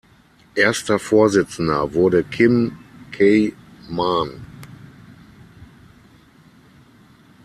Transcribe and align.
Erster 0.55 0.97
Vorsitzender 0.97 1.93
wurde 1.93 2.23
Kim 2.23 2.75
Key-man. 3.11 4.43